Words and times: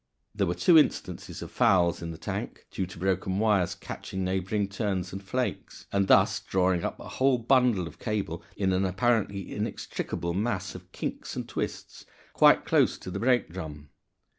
There 0.33 0.47
were 0.47 0.55
two 0.55 0.79
instances 0.79 1.43
of 1.43 1.51
fouls 1.51 2.01
in 2.01 2.09
the 2.09 2.17
tank, 2.17 2.65
due 2.71 2.87
to 2.87 2.97
broken 2.97 3.37
wires 3.37 3.75
catching 3.75 4.23
neighboring 4.23 4.67
turns 4.67 5.13
and 5.13 5.21
flakes, 5.21 5.85
and 5.91 6.07
thus 6.07 6.39
drawing 6.39 6.83
up 6.83 6.99
a 6.99 7.07
whole 7.07 7.37
bundle 7.37 7.85
of 7.87 7.99
cable 7.99 8.41
in 8.57 8.73
an 8.73 8.83
apparently 8.83 9.53
inextricable 9.53 10.33
mass 10.33 10.73
of 10.73 10.91
kinks 10.91 11.35
and 11.35 11.47
twists 11.47 12.03
quite 12.33 12.65
close 12.65 12.97
to 12.97 13.11
the 13.11 13.19
brake 13.19 13.53
drum. 13.53 13.89